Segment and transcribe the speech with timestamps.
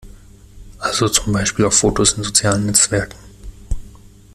[0.79, 3.19] Also zum Beispiel auf Fotos in sozialen Netzwerken.